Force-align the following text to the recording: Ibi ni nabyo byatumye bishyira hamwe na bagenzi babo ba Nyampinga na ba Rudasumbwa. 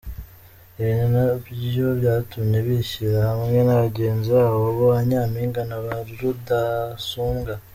Ibi 0.79 0.93
ni 0.99 1.05
nabyo 1.13 1.85
byatumye 1.99 2.57
bishyira 2.67 3.17
hamwe 3.29 3.59
na 3.67 3.75
bagenzi 3.81 4.29
babo 4.37 4.63
ba 4.89 4.97
Nyampinga 5.09 5.61
na 5.69 5.77
ba 5.83 5.93
Rudasumbwa. 6.19 7.53